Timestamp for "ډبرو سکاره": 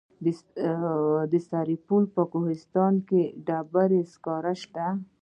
3.47-4.53